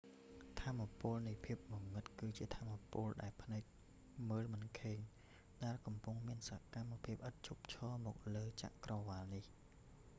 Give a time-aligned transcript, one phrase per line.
[0.59, 3.63] ថាមពលនៃភាពងងឹតគឺជាថាមពលដែលភ្នែក
[4.29, 4.99] មើលមិនឃើញ
[5.63, 9.43] ដែលកំពុងមានសកម្មភាពឥតឈប់ឈរមកលើចក្រវាឡនេះ